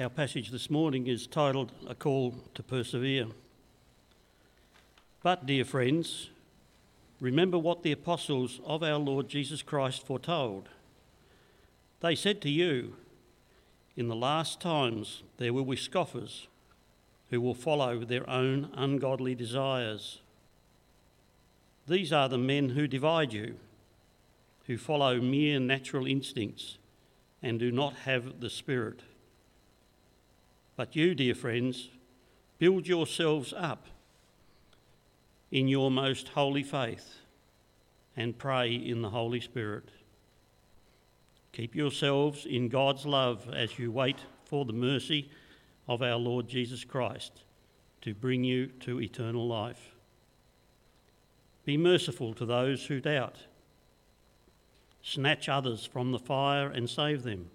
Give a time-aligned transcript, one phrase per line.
[0.00, 3.26] Our passage this morning is titled A Call to Persevere.
[5.22, 6.30] But, dear friends,
[7.20, 10.70] remember what the apostles of our Lord Jesus Christ foretold.
[12.00, 12.96] They said to you,
[13.94, 16.46] In the last times there will be scoffers
[17.28, 20.22] who will follow their own ungodly desires.
[21.86, 23.56] These are the men who divide you,
[24.66, 26.78] who follow mere natural instincts
[27.42, 29.02] and do not have the Spirit.
[30.80, 31.90] But you, dear friends,
[32.58, 33.84] build yourselves up
[35.50, 37.16] in your most holy faith
[38.16, 39.90] and pray in the Holy Spirit.
[41.52, 45.30] Keep yourselves in God's love as you wait for the mercy
[45.86, 47.42] of our Lord Jesus Christ
[48.00, 49.94] to bring you to eternal life.
[51.66, 53.36] Be merciful to those who doubt.
[55.02, 57.50] Snatch others from the fire and save them.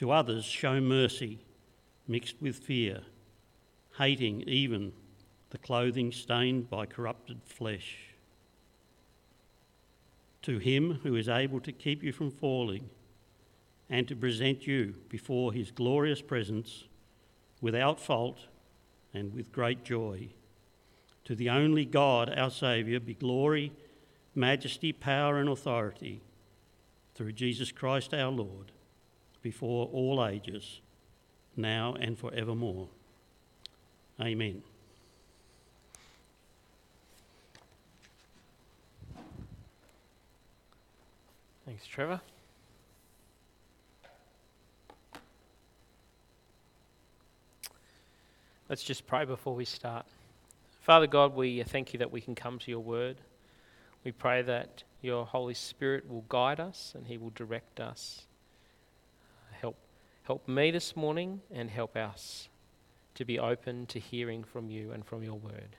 [0.00, 1.40] To others, show mercy
[2.08, 3.02] mixed with fear,
[3.98, 4.92] hating even
[5.50, 7.98] the clothing stained by corrupted flesh.
[10.40, 12.88] To him who is able to keep you from falling
[13.90, 16.84] and to present you before his glorious presence
[17.60, 18.38] without fault
[19.12, 20.30] and with great joy.
[21.26, 23.70] To the only God, our Saviour, be glory,
[24.34, 26.22] majesty, power, and authority
[27.14, 28.72] through Jesus Christ our Lord,
[29.42, 30.80] before all ages,
[31.56, 32.88] now and forevermore.
[34.20, 34.62] Amen.
[41.66, 42.20] Thanks, Trevor.
[48.68, 50.06] Let's just pray before we start.
[50.80, 53.16] Father God, we thank you that we can come to your word.
[54.04, 58.26] We pray that your Holy Spirit will guide us and he will direct us.
[60.30, 62.48] Help, me this morning and help us
[63.16, 65.74] to be open to hearing from you and from your word.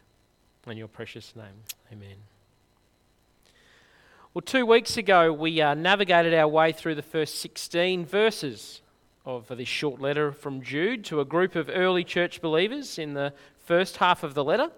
[0.67, 2.17] In your precious name, amen.
[4.34, 8.81] Well, two weeks ago, we uh, navigated our way through the first 16 verses
[9.25, 13.31] of this short letter from Jude to a group of early church believers in the
[13.57, 14.69] first half of the letter.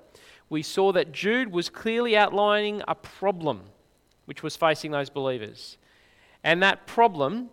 [0.51, 3.61] We saw that Jude was clearly outlining a problem
[4.25, 5.79] which was facing those believers.
[6.43, 7.49] And that problem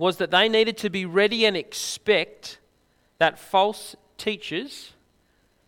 [0.00, 2.58] was that they needed to be ready and expect
[3.18, 4.94] that false teachers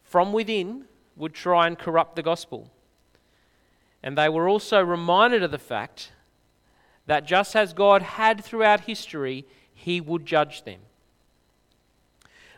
[0.03, 2.71] from within would try and corrupt the gospel.
[4.03, 6.13] And they were also reminded of the fact
[7.05, 9.45] that just as God had throughout history,
[9.75, 10.81] he would judge them.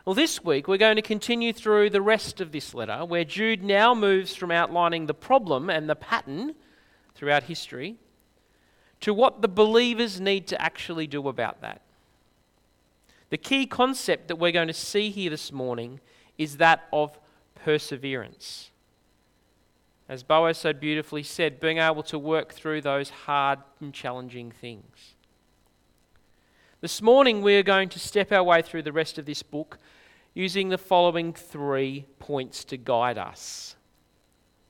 [0.05, 3.63] Well, this week we're going to continue through the rest of this letter, where Jude
[3.63, 6.55] now moves from outlining the problem and the pattern
[7.15, 7.97] throughout history
[9.01, 11.81] to what the believers need to actually do about that.
[13.29, 15.99] The key concept that we're going to see here this morning
[16.37, 17.19] is that of
[17.55, 18.71] perseverance.
[20.07, 25.15] As Boaz so beautifully said, being able to work through those hard and challenging things.
[26.81, 29.79] This morning, we are going to step our way through the rest of this book
[30.35, 33.75] using the following three points to guide us.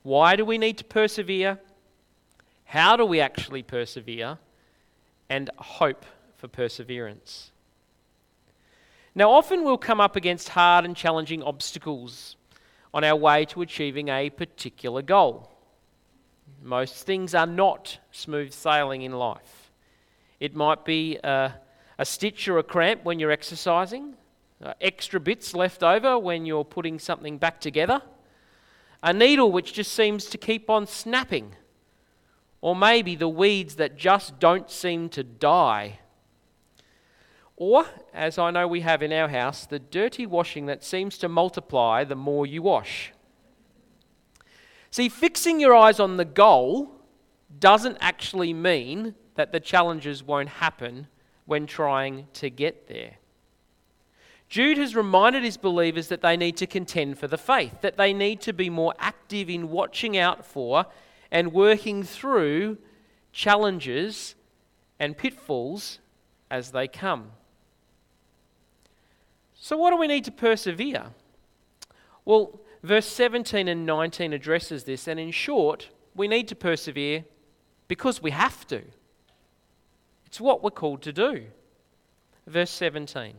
[0.02, 1.58] Why do we need to persevere?
[2.76, 4.38] How do we actually persevere?
[5.30, 6.04] And hope
[6.36, 7.50] for perseverance.
[9.14, 12.36] Now, often we'll come up against hard and challenging obstacles
[12.92, 15.50] on our way to achieving a particular goal.
[16.62, 19.72] Most things are not smooth sailing in life.
[20.38, 21.54] It might be a
[21.98, 24.14] a stitch or a cramp when you're exercising,
[24.62, 28.02] uh, extra bits left over when you're putting something back together,
[29.02, 31.54] a needle which just seems to keep on snapping,
[32.60, 36.00] or maybe the weeds that just don't seem to die.
[37.56, 41.28] Or, as I know we have in our house, the dirty washing that seems to
[41.28, 43.12] multiply the more you wash.
[44.90, 46.90] See, fixing your eyes on the goal
[47.58, 51.06] doesn't actually mean that the challenges won't happen
[51.46, 53.14] when trying to get there.
[54.48, 58.12] Jude has reminded his believers that they need to contend for the faith, that they
[58.12, 60.86] need to be more active in watching out for
[61.30, 62.78] and working through
[63.32, 64.34] challenges
[64.98, 65.98] and pitfalls
[66.50, 67.32] as they come.
[69.54, 71.06] So, what do we need to persevere?
[72.24, 77.24] Well, verse 17 and 19 addresses this, and in short, we need to persevere
[77.88, 78.82] because we have to.
[80.26, 81.44] It's what we're called to do.
[82.46, 83.34] Verse 17.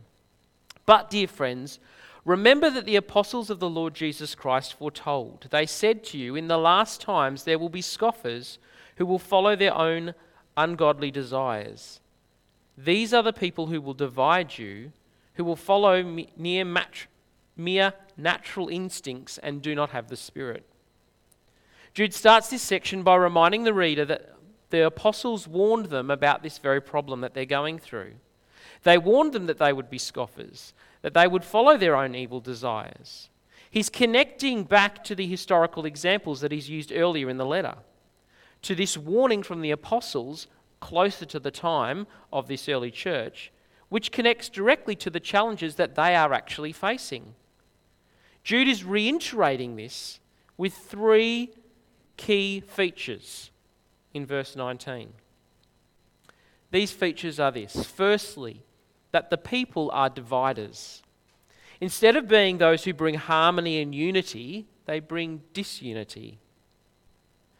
[0.86, 1.80] But, dear friends,
[2.28, 5.46] remember that the apostles of the Lord Jesus Christ foretold.
[5.50, 8.58] They said to you, In the last times there will be scoffers
[8.96, 10.14] who will follow their own
[10.54, 12.00] ungodly desires.
[12.76, 14.92] These are the people who will divide you,
[15.34, 16.02] who will follow
[16.36, 16.76] mere,
[17.56, 20.68] mere natural instincts and do not have the Spirit.
[21.94, 24.34] Jude starts this section by reminding the reader that
[24.68, 28.12] the apostles warned them about this very problem that they're going through.
[28.82, 32.40] They warned them that they would be scoffers, that they would follow their own evil
[32.40, 33.30] desires.
[33.70, 37.76] He's connecting back to the historical examples that he's used earlier in the letter,
[38.62, 40.46] to this warning from the apostles
[40.80, 43.52] closer to the time of this early church,
[43.88, 47.34] which connects directly to the challenges that they are actually facing.
[48.44, 50.20] Jude is reiterating this
[50.56, 51.50] with three
[52.16, 53.50] key features
[54.14, 55.12] in verse 19.
[56.70, 58.62] These features are this firstly,
[59.12, 61.02] that the people are dividers.
[61.80, 66.38] Instead of being those who bring harmony and unity, they bring disunity.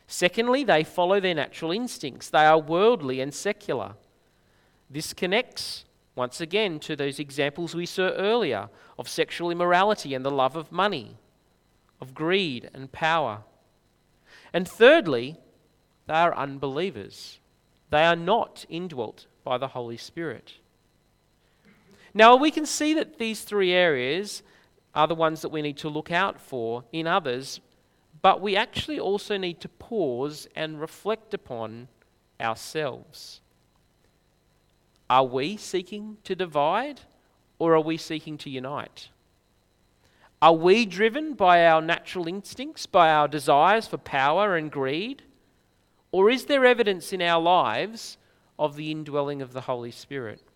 [0.06, 2.30] Secondly, they follow their natural instincts.
[2.30, 3.94] They are worldly and secular.
[4.90, 5.84] This connects,
[6.16, 10.72] once again, to those examples we saw earlier of sexual immorality and the love of
[10.72, 11.18] money,
[12.00, 13.42] of greed and power.
[14.52, 15.36] And thirdly,
[16.06, 17.38] they are unbelievers.
[17.90, 20.54] They are not indwelt by the Holy Spirit.
[22.18, 24.42] Now, we can see that these three areas
[24.92, 27.60] are the ones that we need to look out for in others,
[28.22, 31.86] but we actually also need to pause and reflect upon
[32.40, 33.40] ourselves.
[35.08, 37.02] Are we seeking to divide
[37.60, 39.10] or are we seeking to unite?
[40.42, 45.22] Are we driven by our natural instincts, by our desires for power and greed?
[46.10, 48.18] Or is there evidence in our lives
[48.58, 50.47] of the indwelling of the Holy Spirit?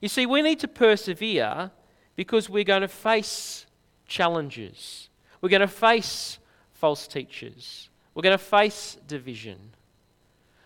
[0.00, 1.70] You see, we need to persevere
[2.16, 3.66] because we're going to face
[4.06, 5.08] challenges.
[5.40, 6.38] We're going to face
[6.72, 7.90] false teachers.
[8.14, 9.58] We're going to face division.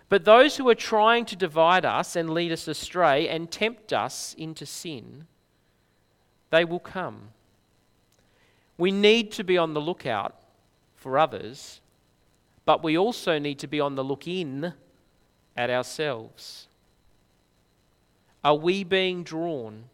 [0.08, 4.34] But those who are trying to divide us and lead us astray and tempt us
[4.36, 5.26] into sin,
[6.50, 7.30] they will come.
[8.76, 10.34] We need to be on the lookout
[10.96, 11.80] for others,
[12.64, 14.74] but we also need to be on the look in
[15.56, 16.68] at ourselves.
[18.44, 19.84] Are we being drawn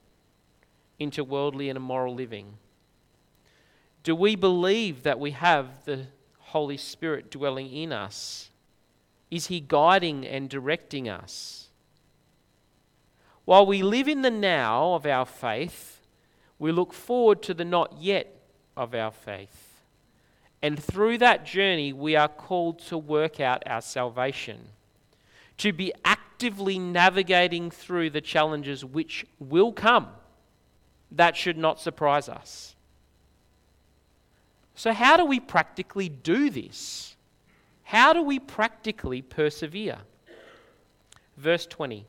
[0.99, 2.55] into worldly and immoral living?
[4.03, 6.07] Do we believe that we have the
[6.39, 8.51] Holy Spirit dwelling in us?
[9.31, 11.69] Is He guiding and directing us?
[13.45, 16.01] While we live in the now of our faith,
[16.59, 18.35] we look forward to the not yet
[18.77, 19.83] of our faith.
[20.63, 24.69] And through that journey, we are called to work out our salvation,
[25.59, 25.93] to be
[26.39, 30.07] actively navigating through the challenges which will come.
[31.11, 32.77] That should not surprise us.
[34.77, 37.17] So, how do we practically do this?
[37.83, 39.99] How do we practically persevere?
[41.37, 42.07] Verse 20.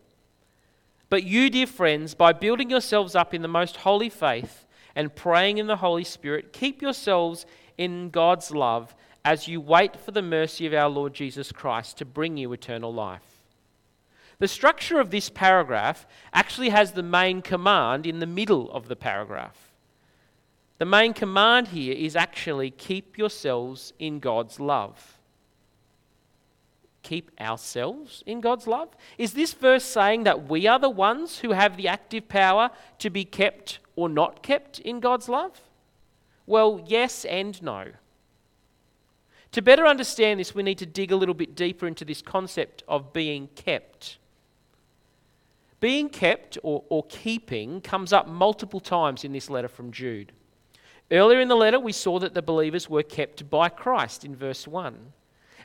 [1.10, 5.58] But you, dear friends, by building yourselves up in the most holy faith and praying
[5.58, 7.48] in the Holy Spirit, keep yourselves
[7.80, 8.94] in God's love
[9.26, 12.94] as you wait for the mercy of our Lord Jesus Christ to bring you eternal
[12.94, 13.39] life.
[14.40, 18.96] The structure of this paragraph actually has the main command in the middle of the
[18.96, 19.74] paragraph.
[20.78, 25.18] The main command here is actually keep yourselves in God's love.
[27.04, 28.96] Keep ourselves in God's love?
[29.18, 33.10] Is this verse saying that we are the ones who have the active power to
[33.10, 35.60] be kept or not kept in God's love?
[36.46, 37.88] Well, yes and no.
[39.52, 42.84] To better understand this, we need to dig a little bit deeper into this concept
[42.88, 44.18] of being kept.
[45.80, 50.32] Being kept or, or keeping comes up multiple times in this letter from Jude.
[51.12, 54.68] Earlier in the letter, we saw that the believers were kept by Christ in verse
[54.68, 55.14] 1.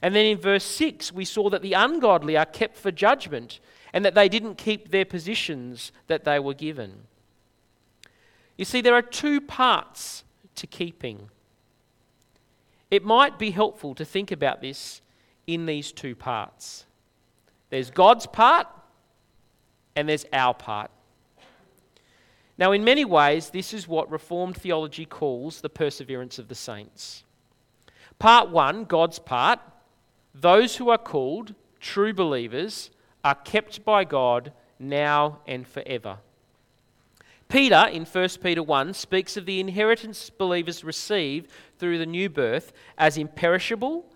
[0.01, 3.61] And then in verse 6, we saw that the ungodly are kept for judgment
[3.93, 7.03] and that they didn't keep their positions that they were given.
[8.57, 10.25] You see, there are two parts
[10.57, 11.31] to keeping.
[12.91, 15.01] It might be helpful to think about this
[15.47, 16.87] in these two parts
[17.75, 18.69] there's God's part
[19.97, 20.91] and there's our part.
[22.57, 27.25] Now, in many ways, this is what Reformed theology calls the perseverance of the saints.
[28.19, 29.59] Part one, God's part,
[30.35, 32.91] those who are called, true believers,
[33.25, 36.19] are kept by God now and forever.
[37.49, 41.49] Peter, in 1 Peter 1, speaks of the inheritance believers receive
[41.79, 44.07] through the new birth as imperishable,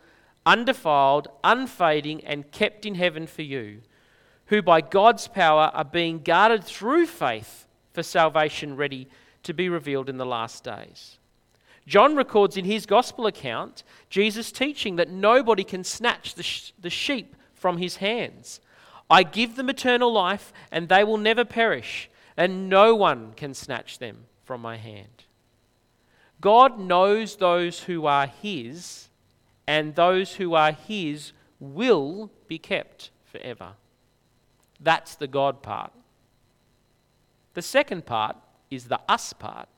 [0.47, 3.81] undefiled, unfading, and kept in heaven for you,
[4.49, 9.09] who by God's power are being guarded through faith for salvation ready
[9.43, 11.19] to be revealed in the last days.
[11.87, 16.91] John records in his gospel account Jesus teaching that nobody can snatch the, sh- the
[16.91, 18.61] sheep from his hands.
[19.11, 23.99] I give them eternal life, and they will never perish, and no one can snatch
[23.99, 25.25] them from my hand.
[26.41, 29.09] God knows those who are His,
[29.67, 33.73] and those who are His will be kept forever.
[34.81, 35.93] That's the God part.
[37.55, 38.37] The second part
[38.71, 39.69] is the us part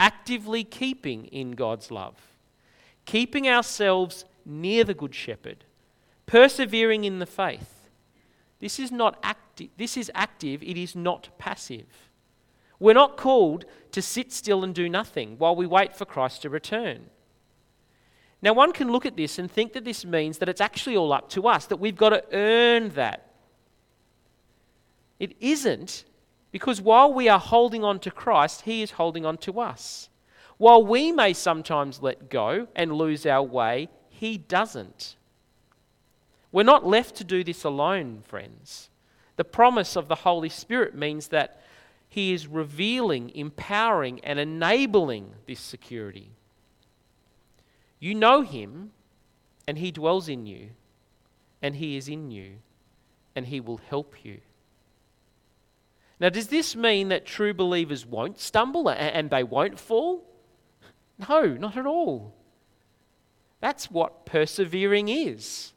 [0.00, 2.16] actively keeping in God's love,
[3.04, 5.64] keeping ourselves near the Good Shepherd,
[6.26, 7.88] persevering in the faith.
[8.60, 12.10] This is not active, this is active, it is not passive.
[12.80, 16.50] We're not called to sit still and do nothing while we wait for Christ to
[16.50, 17.06] return.
[18.42, 21.12] Now, one can look at this and think that this means that it's actually all
[21.12, 23.33] up to us, that we've got to earn that.
[25.18, 26.04] It isn't,
[26.52, 30.08] because while we are holding on to Christ, He is holding on to us.
[30.56, 35.16] While we may sometimes let go and lose our way, He doesn't.
[36.52, 38.90] We're not left to do this alone, friends.
[39.36, 41.60] The promise of the Holy Spirit means that
[42.14, 46.30] he is revealing, empowering, and enabling this security.
[47.98, 48.92] You know Him,
[49.66, 50.70] and He dwells in you,
[51.60, 52.58] and He is in you,
[53.34, 54.42] and He will help you.
[56.24, 60.24] Now, does this mean that true believers won't stumble and they won't fall?
[61.28, 62.32] No, not at all.
[63.60, 65.74] That's what persevering is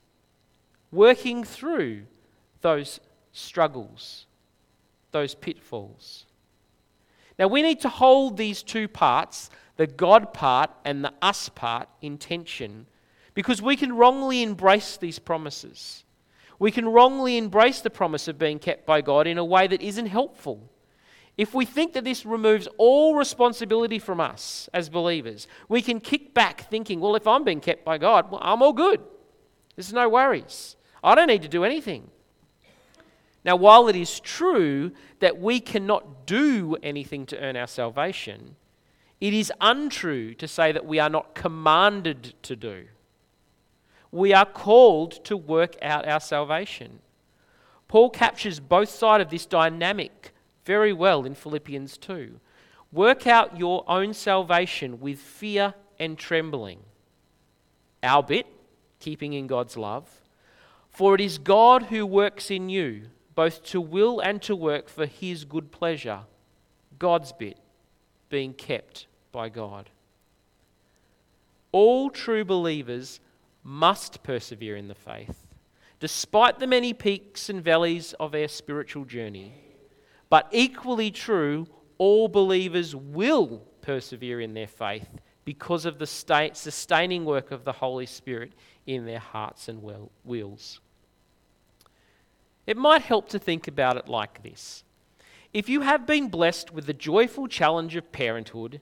[0.89, 2.03] working through
[2.61, 3.01] those
[3.33, 4.25] struggles,
[5.11, 6.25] those pitfalls.
[7.37, 11.89] Now, we need to hold these two parts, the God part and the us part,
[12.01, 12.85] in tension
[13.33, 16.05] because we can wrongly embrace these promises.
[16.59, 19.81] We can wrongly embrace the promise of being kept by God in a way that
[19.81, 20.69] isn't helpful.
[21.37, 26.33] If we think that this removes all responsibility from us as believers, we can kick
[26.33, 29.01] back thinking, well, if I'm being kept by God, well, I'm all good.
[29.75, 30.75] There's no worries.
[31.03, 32.09] I don't need to do anything.
[33.45, 38.55] Now, while it is true that we cannot do anything to earn our salvation,
[39.21, 42.87] it is untrue to say that we are not commanded to do.
[44.11, 46.99] We are called to work out our salvation.
[47.87, 50.33] Paul captures both sides of this dynamic
[50.65, 52.39] very well in Philippians 2.
[52.91, 56.79] Work out your own salvation with fear and trembling.
[58.03, 58.47] Our bit,
[58.99, 60.21] keeping in God's love.
[60.89, 63.03] For it is God who works in you
[63.37, 66.21] both to will and to work for his good pleasure.
[66.97, 67.59] God's bit
[68.29, 69.91] being kept by God.
[71.71, 73.19] All true believers
[73.67, 75.45] must persevere in the faith,
[75.99, 79.53] despite the many peaks and valleys of our spiritual journey.
[80.29, 85.09] But equally true, all believers will persevere in their faith
[85.43, 88.53] because of the sustaining work of the Holy Spirit
[88.85, 89.83] in their hearts and
[90.23, 90.79] wills.
[92.65, 94.85] It might help to think about it like this
[95.53, 98.79] If you have been blessed with the joyful challenge of parenthood,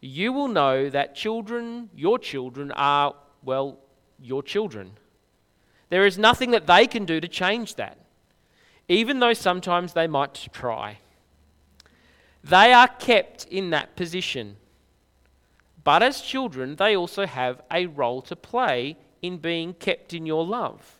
[0.00, 3.80] you will know that children, your children, are, well,
[4.20, 4.92] your children.
[5.90, 7.98] There is nothing that they can do to change that,
[8.88, 10.98] even though sometimes they might try.
[12.44, 14.56] They are kept in that position.
[15.84, 20.44] But as children, they also have a role to play in being kept in your
[20.44, 20.98] love.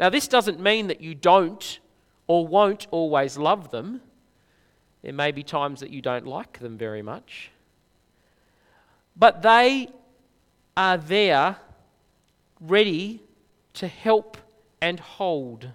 [0.00, 1.78] Now, this doesn't mean that you don't
[2.26, 4.00] or won't always love them.
[5.02, 7.50] There may be times that you don't like them very much.
[9.16, 9.88] But they
[10.76, 11.56] are there
[12.66, 13.22] ready
[13.74, 14.36] to help
[14.80, 15.70] and hold.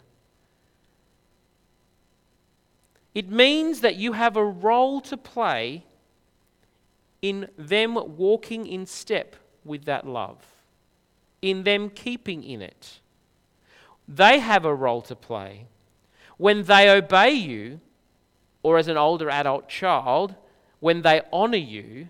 [3.13, 5.83] It means that you have a role to play
[7.21, 10.37] in them walking in step with that love,
[11.41, 12.99] in them keeping in it.
[14.07, 15.65] They have a role to play.
[16.37, 17.81] When they obey you,
[18.63, 20.35] or as an older adult child,
[20.79, 22.07] when they honor you,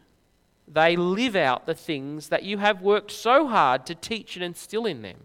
[0.72, 4.86] they live out the things that you have worked so hard to teach and instill
[4.86, 5.18] in them.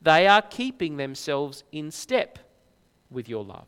[0.00, 2.38] They are keeping themselves in step
[3.10, 3.66] with your love.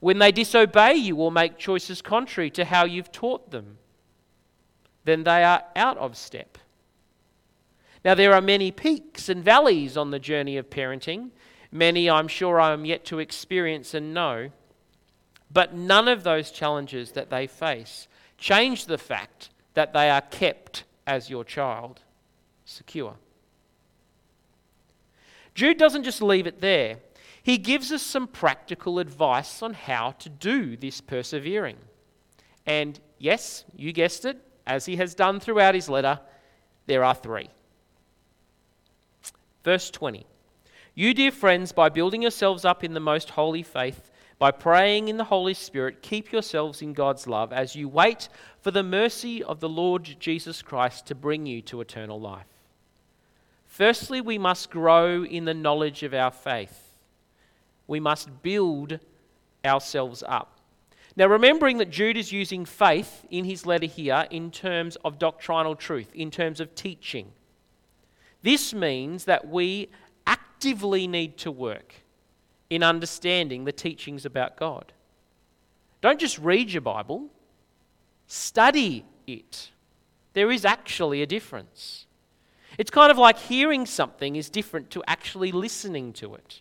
[0.00, 3.78] When they disobey you or make choices contrary to how you've taught them,
[5.04, 6.58] then they are out of step.
[8.04, 11.30] Now, there are many peaks and valleys on the journey of parenting.
[11.72, 14.50] Many I'm sure I am yet to experience and know.
[15.50, 18.06] But none of those challenges that they face
[18.38, 22.00] change the fact that they are kept as your child,
[22.64, 23.16] secure.
[25.54, 26.98] Jude doesn't just leave it there.
[27.42, 31.76] He gives us some practical advice on how to do this persevering.
[32.66, 36.18] And yes, you guessed it, as he has done throughout his letter,
[36.86, 37.48] there are three.
[39.64, 40.26] Verse 20
[40.94, 45.16] You, dear friends, by building yourselves up in the most holy faith, By praying in
[45.16, 48.28] the Holy Spirit, keep yourselves in God's love as you wait
[48.60, 52.46] for the mercy of the Lord Jesus Christ to bring you to eternal life.
[53.66, 56.98] Firstly, we must grow in the knowledge of our faith.
[57.86, 58.98] We must build
[59.64, 60.60] ourselves up.
[61.16, 65.74] Now, remembering that Jude is using faith in his letter here in terms of doctrinal
[65.74, 67.32] truth, in terms of teaching.
[68.42, 69.88] This means that we
[70.26, 71.94] actively need to work
[72.70, 74.92] in understanding the teachings about God.
[76.00, 77.28] Don't just read your Bible,
[78.26, 79.70] study it.
[80.34, 82.06] There is actually a difference.
[82.78, 86.60] It's kind of like hearing something is different to actually listening to it.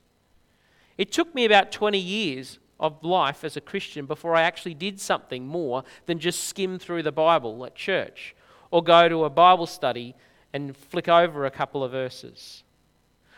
[0.97, 4.99] It took me about 20 years of life as a Christian before I actually did
[4.99, 8.35] something more than just skim through the Bible at church
[8.71, 10.15] or go to a Bible study
[10.53, 12.63] and flick over a couple of verses.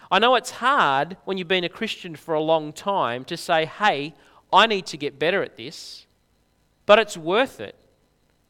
[0.10, 3.66] I know it's hard when you've been a Christian for a long time to say,
[3.66, 4.14] hey,
[4.54, 6.06] I need to get better at this,
[6.86, 7.76] but it's worth it.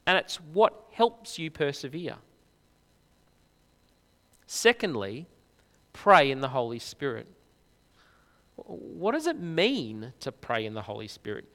[0.06, 2.16] And it's what helps you persevere.
[4.46, 5.28] Secondly,
[5.92, 7.28] pray in the Holy Spirit.
[8.56, 11.46] What does it mean to pray in the Holy Spirit?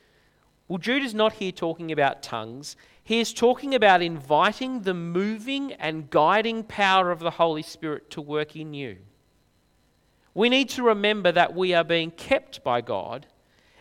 [0.69, 2.77] Well, Jude is not here talking about tongues.
[3.03, 8.21] He is talking about inviting the moving and guiding power of the Holy Spirit to
[8.21, 8.99] work in you.
[10.35, 13.27] We need to remember that we are being kept by God,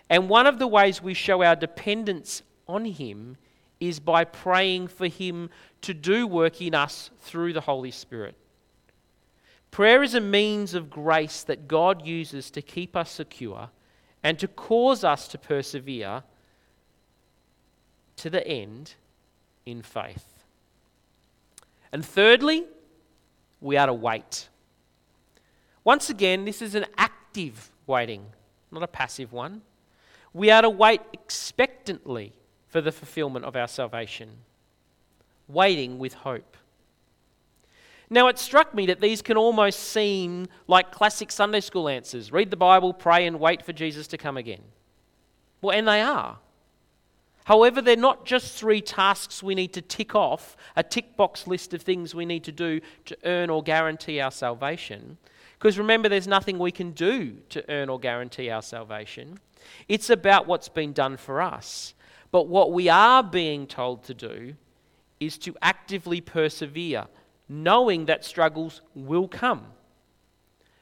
[0.10, 3.38] and one of the ways we show our dependence on Him
[3.80, 5.50] is by praying for Him
[5.82, 8.36] to do work in us through the Holy Spirit.
[9.72, 13.70] Prayer is a means of grace that God uses to keep us secure
[14.22, 16.24] and to cause us to persevere
[18.18, 18.96] to the end
[19.66, 20.44] in faith.
[21.92, 22.66] And thirdly,
[23.62, 24.50] we are to wait.
[25.84, 28.26] Once again, this is an active waiting,
[28.72, 29.62] not a passive one.
[30.34, 32.34] We are to wait expectantly
[32.68, 34.30] for the fulfillment of our salvation,
[35.48, 36.56] waiting with hope.
[38.10, 42.52] Now, it struck me that these can almost seem like classic Sunday school answers read
[42.52, 44.62] the Bible, pray, and wait for Jesus to come again.
[45.62, 46.38] Well, and they are.
[47.46, 51.74] However, they're not just three tasks we need to tick off, a tick box list
[51.74, 55.18] of things we need to do to earn or guarantee our salvation.
[55.62, 59.40] Because remember, there's nothing we can do to earn or guarantee our salvation.
[59.88, 61.94] It's about what's been done for us.
[62.32, 64.56] But what we are being told to do
[65.20, 67.06] is to actively persevere
[67.48, 69.68] knowing that struggles will come,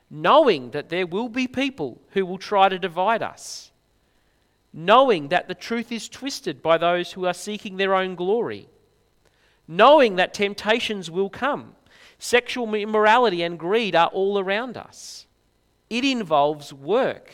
[0.10, 3.74] knowing that there will be people who will try to divide us,
[4.72, 8.70] knowing that the truth is twisted by those who are seeking their own glory,
[9.68, 11.76] knowing that temptations will come.
[12.19, 15.25] Sexual immorality and greed are all around us.
[15.89, 17.32] It involves work.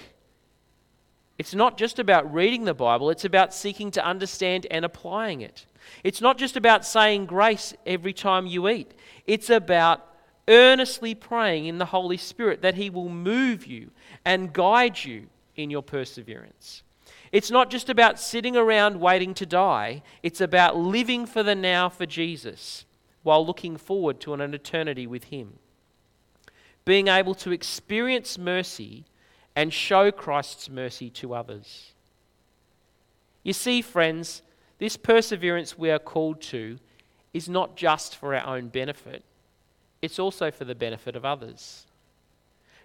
[1.38, 5.66] It's not just about reading the Bible, it's about seeking to understand and applying it.
[6.04, 8.94] It's not just about saying grace every time you eat,
[9.26, 10.08] it's about
[10.48, 13.90] earnestly praying in the Holy Spirit that He will move you
[14.24, 16.84] and guide you in your perseverance.
[17.32, 21.90] It's not just about sitting around waiting to die, it's about living for the now
[21.90, 22.86] for Jesus
[23.26, 25.54] while looking forward to an eternity with Him.
[26.86, 29.04] Being able to experience mercy
[29.56, 31.94] and show Christ's mercy to others.
[33.42, 34.44] You see, friends,
[34.78, 36.78] this perseverance we are called to
[37.34, 39.24] is not just for our own benefit,
[40.04, 41.88] it's also for the benefit of others.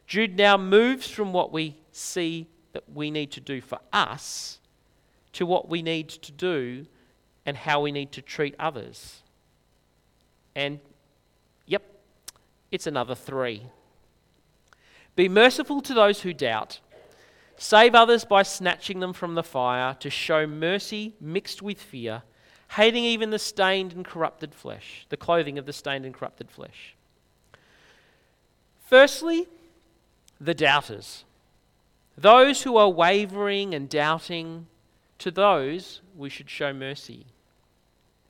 [0.06, 4.58] Jude now moves from what we see that we need to do for us
[5.34, 6.86] to what we need to do
[7.44, 9.19] and how we need to treat others.
[10.54, 10.80] And,
[11.66, 11.82] yep,
[12.70, 13.62] it's another three.
[15.16, 16.80] Be merciful to those who doubt
[17.62, 22.22] Save others by snatching them from the fire, to show mercy mixed with fear,
[22.68, 26.96] hating even the stained and corrupted flesh, the clothing of the stained and corrupted flesh.
[28.86, 29.46] Firstly,
[30.40, 31.24] the doubters.
[32.16, 34.66] Those who are wavering and doubting,
[35.18, 37.26] to those we should show mercy.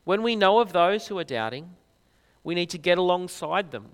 [0.02, 1.76] When we know of those who are doubting,
[2.42, 3.87] we need to get alongside them.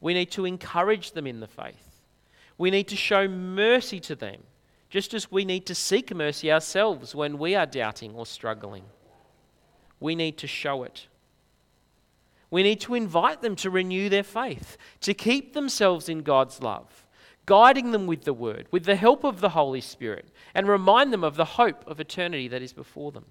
[0.00, 2.02] We need to encourage them in the faith.
[2.56, 4.42] We need to show mercy to them,
[4.90, 8.84] just as we need to seek mercy ourselves when we are doubting or struggling.
[10.00, 11.06] We need to show it.
[12.50, 17.06] We need to invite them to renew their faith, to keep themselves in God's love,
[17.44, 21.24] guiding them with the Word, with the help of the Holy Spirit, and remind them
[21.24, 23.26] of the hope of eternity that is before them.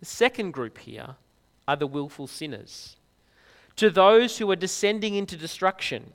[0.00, 1.16] The second group here
[1.66, 2.96] are the willful sinners.
[3.76, 6.12] To those who are descending into destruction,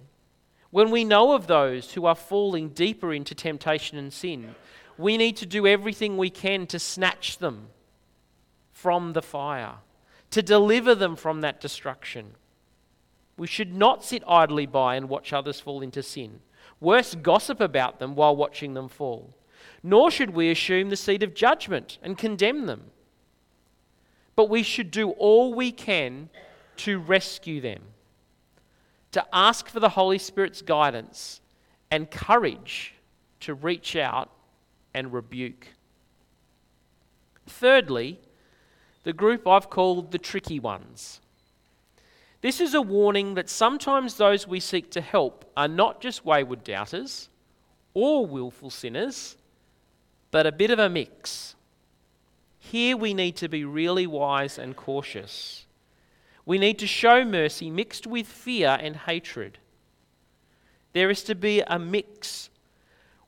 [0.69, 4.55] When we know of those who are falling deeper into temptation and sin,
[4.97, 7.69] we need to do everything we can to snatch them
[8.71, 9.75] from the fire,
[10.31, 12.33] to deliver them from that destruction.
[13.37, 16.41] We should not sit idly by and watch others fall into sin.
[16.79, 19.33] Worse, gossip about them while watching them fall.
[19.81, 22.91] Nor should we assume the seat of judgment and condemn them.
[24.37, 26.29] But we should do all we can
[26.77, 27.81] to rescue them,
[29.11, 31.41] to ask for the Holy Spirit's guidance
[31.89, 32.93] and courage
[33.39, 34.29] to reach out
[34.93, 35.69] and rebuke.
[37.47, 38.19] Thirdly,
[39.03, 41.19] the group I've called the tricky ones.
[42.41, 46.63] This is a warning that sometimes those we seek to help are not just wayward
[46.63, 47.29] doubters
[47.95, 49.35] or willful sinners,
[50.29, 51.55] but a bit of a mix.
[52.71, 55.65] Here we need to be really wise and cautious.
[56.45, 59.57] We need to show mercy mixed with fear and hatred.
[60.93, 62.49] There is to be a mix.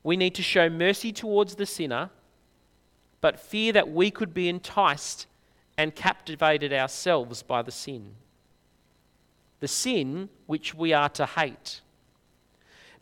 [0.04, 2.10] We need to show mercy towards the sinner,
[3.22, 5.28] but fear that we could be enticed
[5.78, 8.16] and captivated ourselves by the sin
[9.60, 11.82] the sin which we are to hate.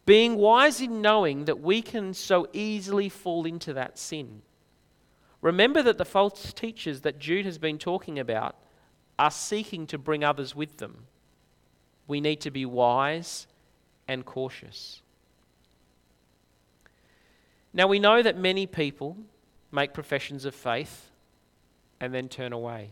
[0.05, 4.41] Being wise in knowing that we can so easily fall into that sin.
[5.41, 8.55] Remember that the false teachers that Jude has been talking about
[9.19, 11.05] are seeking to bring others with them.
[12.07, 13.47] We need to be wise
[14.07, 15.01] and cautious.
[17.73, 19.17] Now, we know that many people
[19.71, 21.09] make professions of faith
[21.99, 22.91] and then turn away.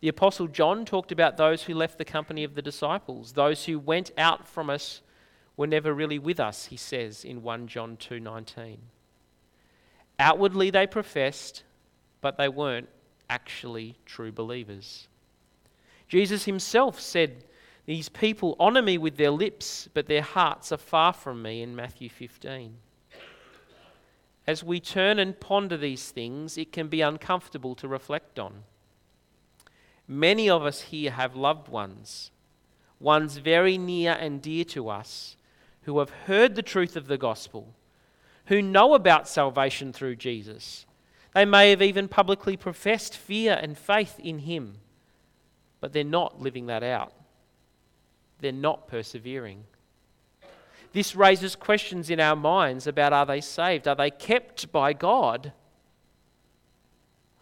[0.00, 3.32] The Apostle John talked about those who left the company of the disciples.
[3.32, 5.02] Those who went out from us
[5.56, 8.78] were never really with us, he says in 1 John 2:19.
[10.18, 11.62] Outwardly they professed,
[12.20, 12.88] but they weren't
[13.30, 15.08] actually true believers.
[16.08, 17.44] Jesus himself said,
[17.86, 21.76] These people honor me with their lips, but their hearts are far from me in
[21.76, 22.76] Matthew 15.
[24.46, 28.64] As we turn and ponder these things, it can be uncomfortable to reflect on.
[30.06, 32.30] Many of us here have loved ones,
[32.98, 35.36] ones very near and dear to us,
[35.82, 37.74] who have heard the truth of the gospel,
[38.48, 40.86] who know about salvation through Jesus.
[41.34, 44.78] They may have even publicly professed fear and faith in Him,
[45.80, 47.12] but they're not living that out.
[48.40, 49.64] They're not persevering.
[50.92, 53.86] This raises questions in our minds about are they saved?
[53.86, 55.52] Are they kept by God?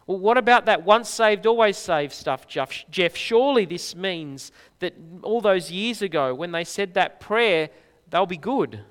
[0.05, 3.15] Well, what about that once saved, always saved stuff, Jeff?
[3.15, 4.93] Surely this means that
[5.23, 7.69] all those years ago when they said that prayer,
[8.09, 8.81] they'll be good.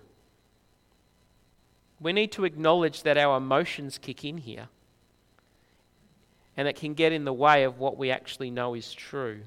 [2.01, 4.69] We need to acknowledge that our emotions kick in here.
[6.57, 9.43] And it can get in the way of what we actually know is true.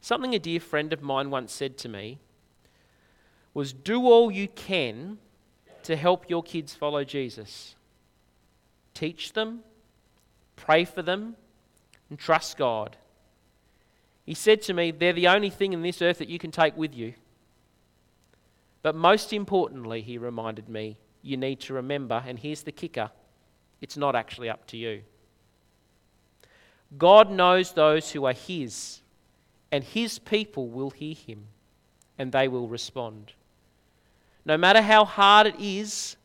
[0.00, 2.18] Something a dear friend of mine once said to me
[3.52, 5.18] was do all you can
[5.82, 7.74] to help your kids follow Jesus.
[8.94, 9.60] Teach them,
[10.56, 11.36] pray for them,
[12.08, 12.96] and trust God.
[14.24, 16.76] He said to me, They're the only thing in this earth that you can take
[16.76, 17.14] with you.
[18.82, 23.10] But most importantly, he reminded me, you need to remember, and here's the kicker
[23.80, 25.02] it's not actually up to you.
[26.98, 29.00] God knows those who are His,
[29.70, 31.46] and His people will hear Him,
[32.18, 33.32] and they will respond.
[34.44, 36.16] No matter how hard it is,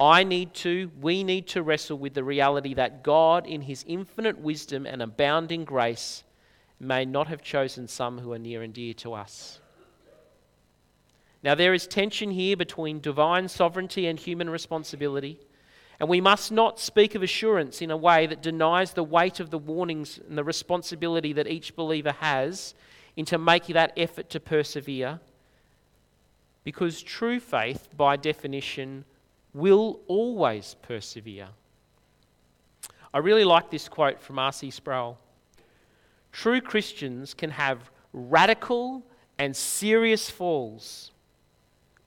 [0.00, 4.38] I need to, we need to wrestle with the reality that God, in His infinite
[4.38, 6.22] wisdom and abounding grace,
[6.78, 9.60] may not have chosen some who are near and dear to us.
[11.48, 15.40] Now, there is tension here between divine sovereignty and human responsibility,
[15.98, 19.48] and we must not speak of assurance in a way that denies the weight of
[19.48, 22.74] the warnings and the responsibility that each believer has
[23.16, 25.20] into making that effort to persevere.
[26.64, 29.06] Because true faith, by definition,
[29.54, 31.48] will always persevere.
[33.14, 34.70] I really like this quote from R.C.
[34.70, 35.16] Sproul.
[36.30, 39.02] True Christians can have radical
[39.38, 41.12] and serious falls,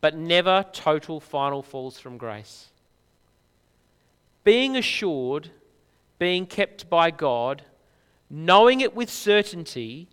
[0.01, 2.67] but never total final falls from grace.
[4.43, 5.51] Being assured,
[6.17, 7.63] being kept by God,
[8.29, 10.07] knowing it with certainty,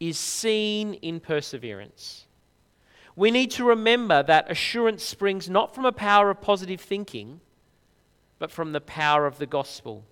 [0.00, 2.26] is seen in perseverance.
[3.16, 7.40] We need to remember that assurance springs not from a power of positive thinking,
[8.38, 10.04] but from the power of the gospel.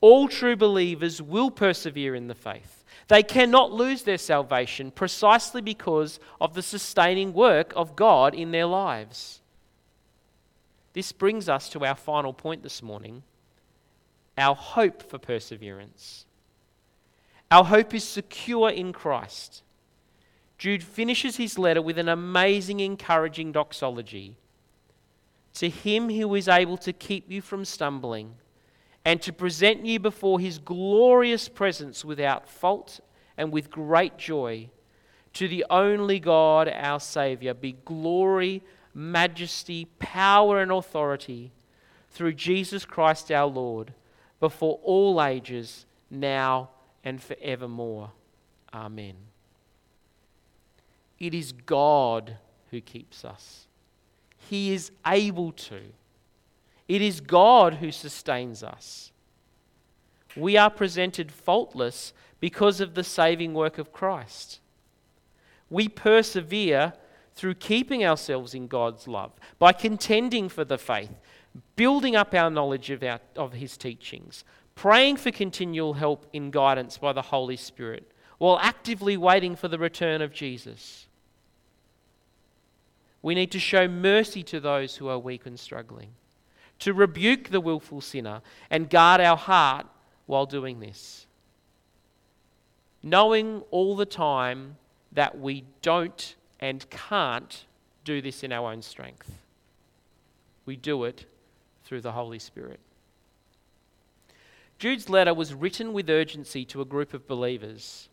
[0.00, 2.81] All true believers will persevere in the faith.
[3.08, 8.66] They cannot lose their salvation precisely because of the sustaining work of God in their
[8.66, 9.40] lives.
[10.92, 13.22] This brings us to our final point this morning
[14.38, 16.24] our hope for perseverance.
[17.50, 19.62] Our hope is secure in Christ.
[20.56, 24.36] Jude finishes his letter with an amazing, encouraging doxology.
[25.54, 28.36] To him who is able to keep you from stumbling
[29.04, 33.00] and to present you before his glorious presence without fault
[33.36, 34.68] and with great joy,
[35.32, 38.62] to the only God, our Saviour, be glory,
[38.94, 41.52] majesty, power, and authority
[42.10, 43.94] through Jesus Christ our Lord,
[44.38, 46.68] before all ages, now
[47.02, 48.12] and forevermore.
[48.72, 49.14] Amen.
[51.18, 52.36] It is God
[52.70, 53.66] who keeps us.
[54.50, 55.80] He is able to.
[56.92, 59.12] It is God who sustains us.
[60.36, 64.60] We are presented faultless because of the saving work of Christ.
[65.70, 66.92] We persevere
[67.34, 71.14] through keeping ourselves in God's love, by contending for the faith,
[71.76, 76.98] building up our knowledge of, our, of His teachings, praying for continual help in guidance
[76.98, 81.06] by the Holy Spirit, while actively waiting for the return of Jesus.
[83.22, 86.10] We need to show mercy to those who are weak and struggling,
[86.82, 89.86] to rebuke the willful sinner and guard our heart
[90.26, 91.28] while doing this.
[93.04, 94.76] Knowing all the time
[95.12, 97.66] that we don't and can't
[98.04, 99.30] do this in our own strength,
[100.66, 101.24] we do it
[101.84, 102.80] through the Holy Spirit.
[104.80, 108.08] Jude's letter was written with urgency to a group of believers.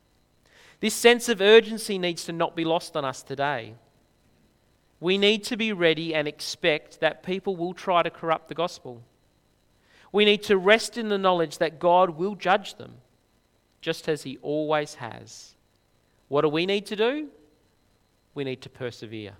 [0.79, 3.73] This sense of urgency needs to not be lost on us today.
[4.99, 9.01] We need to be ready and expect that people will try to corrupt the gospel.
[10.11, 12.95] We need to rest in the knowledge that God will judge them,
[13.81, 15.55] just as He always has.
[16.27, 17.29] What do we need to do?
[18.33, 19.33] We need to persevere.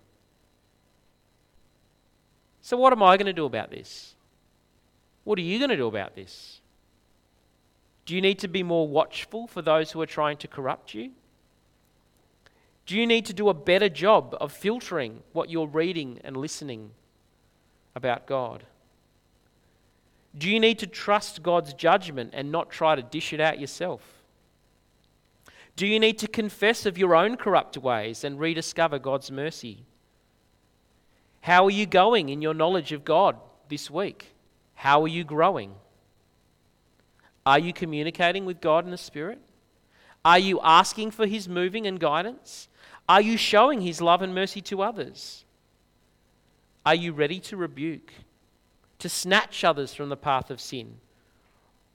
[2.61, 4.15] So, what am I going to do about this?
[5.23, 6.61] What are you going to do about this?
[8.05, 11.11] Do you need to be more watchful for those who are trying to corrupt you?
[12.89, 16.89] Do you need to do a better job of filtering what you're reading and listening
[17.93, 18.63] about God?
[20.35, 24.01] Do you need to trust God's judgment and not try to dish it out yourself?
[25.75, 29.85] Do you need to confess of your own corrupt ways and rediscover God's mercy?
[31.41, 33.35] How are you going in your knowledge of God
[33.67, 34.31] this week?
[34.73, 35.75] How are you growing?
[37.45, 39.37] Are you communicating with God in the Spirit?
[40.25, 42.67] Are you asking for His moving and guidance?
[43.09, 45.43] Are you showing His love and mercy to others?
[46.85, 48.13] Are you ready to rebuke,
[48.99, 50.97] to snatch others from the path of sin?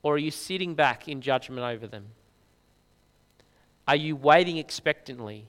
[0.03, 2.07] Or are you sitting back in judgment over them?
[3.87, 5.46] Are you waiting expectantly,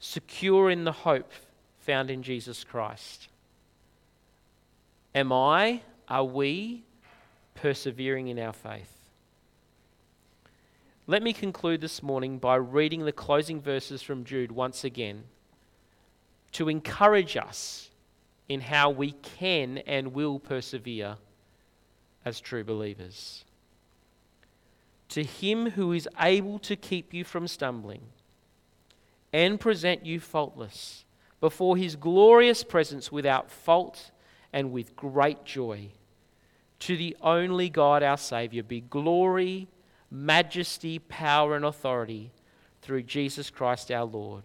[0.00, 1.32] secure in the hope
[1.78, 3.28] found in Jesus Christ?
[5.14, 6.82] Am I, are we
[7.54, 8.95] persevering in our faith?
[11.08, 15.22] Let me conclude this morning by reading the closing verses from Jude once again
[16.50, 17.90] to encourage us
[18.48, 21.16] in how we can and will persevere
[22.24, 23.44] as true believers.
[25.10, 28.02] To him who is able to keep you from stumbling
[29.32, 31.04] and present you faultless
[31.40, 34.10] before his glorious presence without fault
[34.52, 35.90] and with great joy,
[36.80, 39.68] to the only God our Saviour be glory
[40.10, 42.30] majesty, power, and authority
[42.82, 44.44] through Jesus Christ our Lord,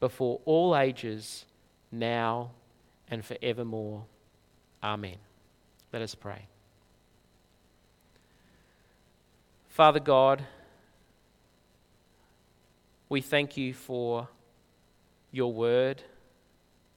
[0.00, 1.46] before all ages,
[1.90, 2.50] now
[3.10, 4.04] and forevermore.
[4.82, 5.16] Amen.
[5.92, 6.46] Let us pray.
[9.68, 10.44] Father God,
[13.08, 14.28] we thank you for
[15.30, 16.02] your word.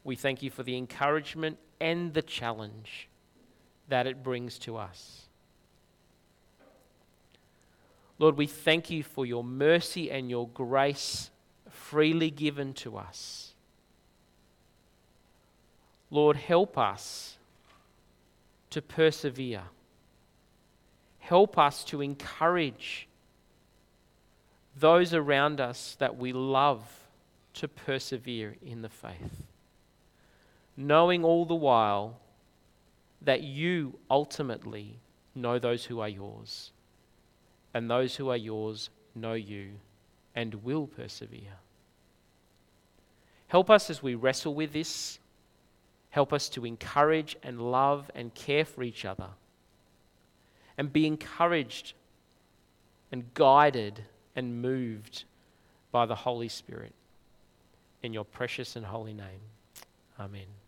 [0.03, 3.07] We thank you for the encouragement and the challenge
[3.87, 5.27] that it brings to us.
[8.21, 11.31] Lord, we thank you for your mercy and your grace
[11.67, 13.55] freely given to us.
[16.11, 17.39] Lord, help us
[18.69, 19.63] to persevere.
[21.17, 23.07] Help us to encourage
[24.77, 26.83] those around us that we love
[27.55, 29.47] to persevere in the faith.
[30.77, 32.19] Knowing all the while
[33.19, 34.99] that you ultimately
[35.33, 36.69] know those who are yours
[37.73, 39.71] and those who are yours know you
[40.35, 41.57] and will persevere.
[43.47, 45.19] Help us as we wrestle with this.
[46.09, 49.27] Help us to encourage and love and care for each other.
[50.77, 51.93] And be encouraged
[53.11, 54.05] and guided
[54.35, 55.25] and moved
[55.91, 56.93] by the Holy Spirit.
[58.03, 59.41] In your precious and holy name.
[60.19, 60.47] Amen.